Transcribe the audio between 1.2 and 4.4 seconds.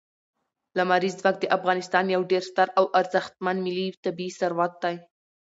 ځواک د افغانستان یو ډېر ستر او ارزښتمن ملي طبعي